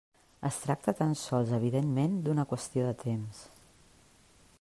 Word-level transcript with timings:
Es 0.47 0.55
tracta 0.61 0.93
tan 1.01 1.11
sols 1.23 1.53
evidentment 1.57 2.15
d'una 2.29 2.47
qüestió 2.53 2.87
de 2.87 2.95
temps. 3.07 3.43